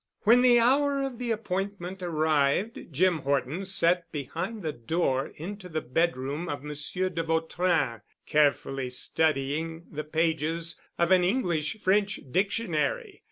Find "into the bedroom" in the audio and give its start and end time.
5.35-6.49